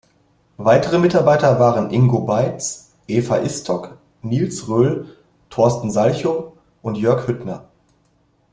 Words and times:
Weitere 0.57 0.97
Mitarbeiter 0.97 1.59
waren 1.59 1.91
Ingo 1.91 2.21
Beitz, 2.21 2.89
Eva 3.07 3.35
Istok, 3.35 3.99
Nils 4.23 4.67
Röhl, 4.67 5.15
Torsten 5.51 5.91
Salchow 5.91 6.53
und 6.81 6.97
Jörg 6.97 7.27
Hüttner. 7.27 7.65